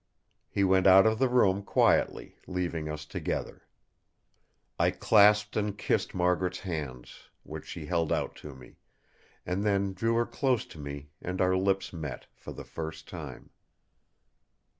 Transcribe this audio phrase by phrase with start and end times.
[0.49, 3.67] He went out of the room quietly, leaving us together.
[4.79, 8.77] I clasped and kissed Margaret's hands, which she held out to me,
[9.45, 13.51] and then drew her close to me, and our lips met for the first time.